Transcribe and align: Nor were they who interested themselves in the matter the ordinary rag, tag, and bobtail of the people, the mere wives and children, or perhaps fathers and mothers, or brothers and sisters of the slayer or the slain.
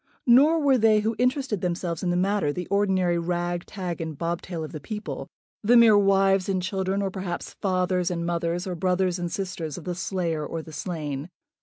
Nor 0.25 0.59
were 0.59 0.79
they 0.79 1.01
who 1.01 1.15
interested 1.19 1.61
themselves 1.61 2.01
in 2.01 2.09
the 2.09 2.17
matter 2.17 2.51
the 2.51 2.65
ordinary 2.71 3.19
rag, 3.19 3.67
tag, 3.67 4.01
and 4.01 4.17
bobtail 4.17 4.63
of 4.63 4.71
the 4.71 4.79
people, 4.79 5.27
the 5.61 5.77
mere 5.77 5.95
wives 5.95 6.49
and 6.49 6.59
children, 6.59 7.03
or 7.03 7.11
perhaps 7.11 7.53
fathers 7.61 8.09
and 8.09 8.25
mothers, 8.25 8.65
or 8.65 8.73
brothers 8.73 9.19
and 9.19 9.31
sisters 9.31 9.77
of 9.77 9.83
the 9.83 9.93
slayer 9.93 10.43
or 10.43 10.63
the 10.63 10.73
slain. 10.73 11.29